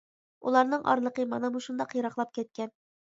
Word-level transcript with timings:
ئۇلارنىڭ 0.51 0.87
ئارىلىقى 0.93 1.25
مانا 1.33 1.51
مۇشۇنداق 1.59 1.95
يىراقلاپ 1.99 2.33
كەتكەن. 2.39 2.75